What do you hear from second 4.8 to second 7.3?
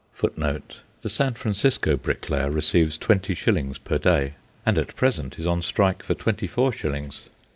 present is on strike for twenty four shillings.